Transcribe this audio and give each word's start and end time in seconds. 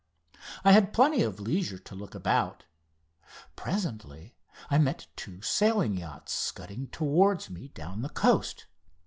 I 0.63 0.71
had 0.71 0.93
plenty 0.93 1.21
of 1.21 1.39
leisure 1.39 1.77
to 1.77 1.93
look 1.93 2.15
about. 2.15 2.65
Presently 3.55 4.35
I 4.67 4.79
met 4.79 5.05
two 5.15 5.43
sailing 5.43 5.95
yachts 5.95 6.33
scudding 6.33 6.87
towards 6.87 7.51
me 7.51 7.67
down 7.67 8.01
the 8.01 8.09
coast. 8.09 8.65